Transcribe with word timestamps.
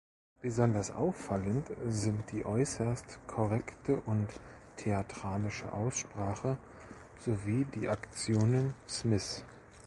Besonders 0.41 0.89
auffallend 0.89 1.67
sind 1.87 2.31
die 2.31 2.43
äußerst 2.43 3.19
korrekte 3.27 3.97
und 4.07 4.27
theatralische 4.77 5.71
Aussprache 5.73 6.57
sowie 7.19 7.65
die 7.65 7.87
Aktionen 7.87 8.73
Smiths. 8.89 9.45